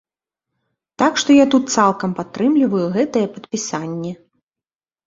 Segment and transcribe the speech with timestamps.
[1.01, 4.13] Так што я тут цалкам падтрымліваю гэтае падпісанне.